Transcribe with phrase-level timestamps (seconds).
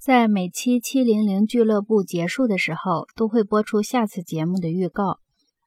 [0.00, 5.18] 在每期七零零俱乐部结束的时候，都会播出下次节目的预告，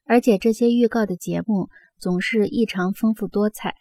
[0.06, 3.76] 而且这些预告的节目总是异常丰富多彩。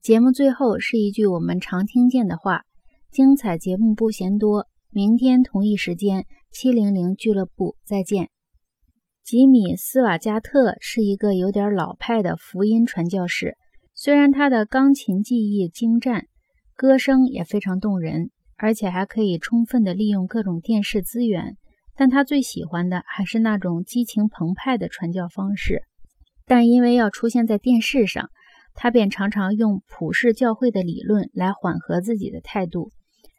[0.00, 2.62] 节目最后是一句我们常听见的话
[3.10, 8.30] ：“精彩节目不嫌多，明天同一时间七零零俱乐部再见。”
[9.24, 13.56] 吉米·斯瓦加特是一个有点老派的福音传教士，
[13.94, 16.28] 虽然他的钢琴技艺精湛，
[16.76, 18.30] 歌声也非常动人。
[18.62, 21.56] 而且还可以充分的利用各种电视资源，
[21.96, 25.82] 但他最喜欢的还是那种激情澎湃的传教方式。
[26.46, 28.30] 但因为要出现在电视上，
[28.74, 32.92] 他便常常用普世教会的理论来缓和自己的态度。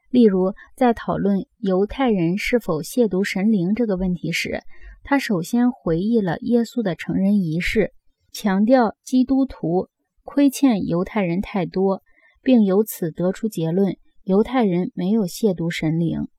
[0.09, 4.61] 例如，在讨论犹太人是否亵渎神灵这个问题时，
[5.03, 7.93] 他首先回忆了耶稣的成人仪式，
[8.33, 9.87] 强调基督徒
[10.23, 12.03] 亏欠犹太人太多，
[12.41, 13.95] 并由此得出结论。
[14.23, 16.29] 犹太人没有亵渎神灵。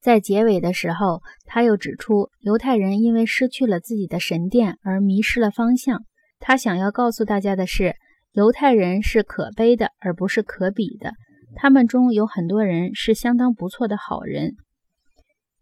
[0.00, 6.04] 在结尾的时候，他又指出，犹太人因为失去了自己的神殿而迷失了方向。
[6.40, 7.94] 他想要告诉大家的是，
[8.32, 11.12] 犹太人是可悲的，而不是可比的。
[11.54, 14.54] 他们中有很多人是相当不错的好人。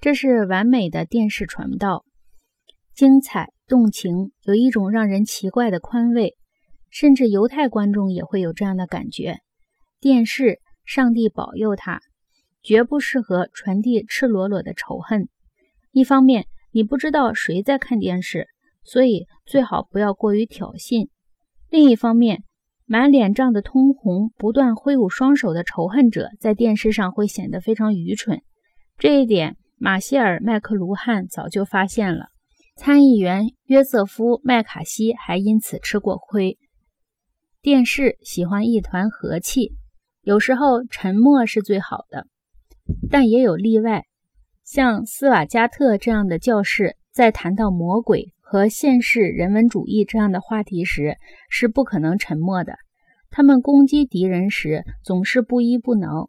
[0.00, 2.04] 这是完美的电视传道，
[2.94, 6.34] 精彩动情，有一种让人奇怪的宽慰，
[6.90, 9.38] 甚至犹太观众也会有这样的感觉。
[10.00, 10.60] 电视。
[10.86, 12.00] 上帝保佑他，
[12.62, 15.28] 绝不适合传递赤裸裸的仇恨。
[15.90, 18.48] 一方面，你不知道谁在看电视，
[18.84, 21.08] 所以最好不要过于挑衅；
[21.68, 22.44] 另一方面，
[22.86, 28.42] 满脸涨得通红、不断挥舞双手的仇恨者在电视上会显得非常愚蠢。
[28.96, 32.28] 这一点，马歇尔·麦克卢汉早就发现了。
[32.76, 36.58] 参议员约瑟夫·麦卡锡还因此吃过亏。
[37.60, 39.72] 电视喜欢一团和气。
[40.26, 42.26] 有时候沉默是最好的，
[43.12, 44.06] 但也有例外。
[44.64, 51.16] 像斯瓦加特这样的教士，在谈到魔鬼和现世人文主义这样的话题时，
[51.48, 52.74] 是不可能沉默的。
[53.30, 56.28] 他们攻击敌人时，总是不依不挠。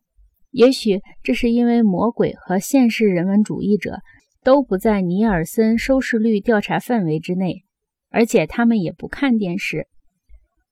[0.51, 4.01] 也许这是因为魔鬼和现世人文主义者
[4.43, 7.63] 都不在尼尔森收视率调查范围之内，
[8.11, 9.87] 而且他们也不看电视。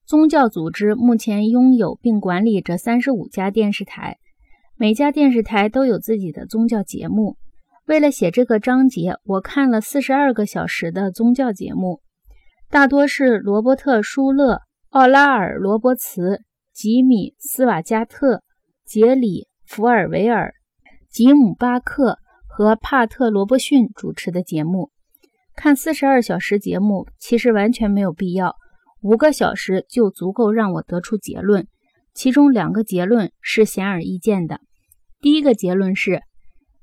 [0.06, 4.18] 宗教组织目前拥有并管理着三十五家电视台，
[4.76, 7.36] 每家电视台都有自己的宗教节目。
[7.86, 12.02] 为了写这个章节，我看了四十二个小时的宗教节目，
[12.70, 16.42] 大多是罗伯特·舒勒、奥拉尔·罗伯茨、
[16.72, 18.44] 吉米·斯瓦加特、
[18.84, 20.54] 杰里·福尔维尔、
[21.10, 24.92] 吉姆·巴克和帕特·罗伯逊主持的节目。
[25.56, 28.54] 看四十二小时节目其实完全没有必要。
[29.02, 31.68] 五个小时就足够让我得出结论，
[32.14, 34.60] 其中两个结论是显而易见的。
[35.20, 36.22] 第一个结论是，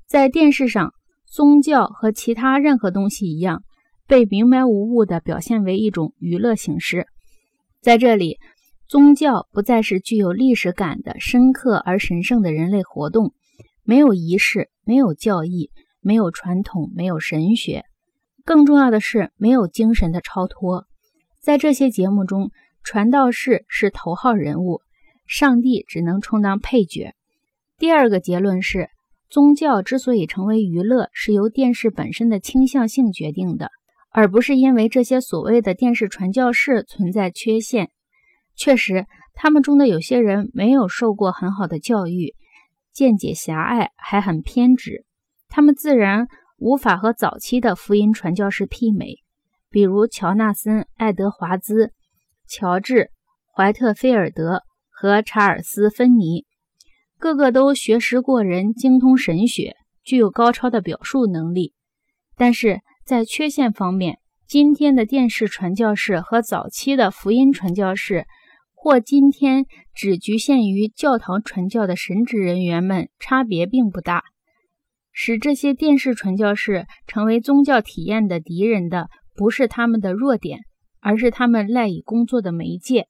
[0.06, 0.94] 在电视上，
[1.26, 3.62] 宗教和其他任何东西一样，
[4.06, 7.06] 被明白无误地表现为一种娱乐形式。
[7.80, 8.38] 在这里，
[8.86, 13.34] 宗教不再是具有历史感的深刻而神圣的人类活动，
[13.82, 15.70] 没有仪式，没有教义，
[16.00, 17.84] 没有传统，没有神学，
[18.44, 20.86] 更重要的是，没有精神的超脱。
[21.44, 24.80] 在这些节目中，传道士是头号人物，
[25.26, 27.12] 上帝只能充当配角。
[27.76, 28.88] 第二个结论是，
[29.28, 33.68] 宗教之所以成为娱乐，是由电视本身的倾向性决定的，
[34.10, 37.90] 而不是因为这些所谓的电视传教士存在缺陷。
[38.56, 42.34] 确实，他们中的有些人没有受过很好的教育，
[42.90, 45.04] 见解狭隘，还很偏执，
[45.50, 46.26] 他们自然
[46.56, 49.23] 无法和早期的福音传教士媲美。
[49.74, 51.90] 比如乔纳森·爱德华兹、
[52.46, 52.94] 乔治·
[53.52, 56.44] 怀特菲尔德和查尔斯·芬尼，
[57.18, 59.74] 个个都学识过人，精通神学，
[60.04, 61.74] 具有高超的表述能力。
[62.36, 68.26] 但是在缺陷方面，今天的电视传教士和早期的福音传教士，
[68.76, 74.22] 或今天只局限于教堂传教的神职人员们，差别并不大。
[75.10, 79.08] 使这些电视传教士成为宗教体验的敌人的。
[79.34, 80.60] 不是他们的弱点，
[81.00, 83.08] 而是他们赖以工作的媒介。